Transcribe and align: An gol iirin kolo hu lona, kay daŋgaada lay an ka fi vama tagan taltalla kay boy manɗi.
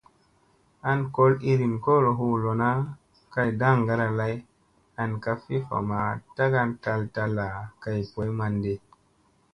An 0.89 0.99
gol 1.15 1.33
iirin 1.49 1.75
kolo 1.85 2.09
hu 2.19 2.27
lona, 2.43 2.71
kay 3.33 3.49
daŋgaada 3.59 4.07
lay 4.19 4.35
an 5.01 5.11
ka 5.23 5.33
fi 5.43 5.55
vama 5.69 5.99
tagan 6.35 6.69
taltalla 6.83 7.47
kay 7.83 7.99
boy 8.11 8.29
manɗi. 8.39 8.73